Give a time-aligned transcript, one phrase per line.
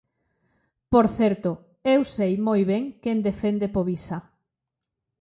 [0.91, 1.51] Por certo,
[1.93, 4.17] eu sei moi ben quen defende Povisa.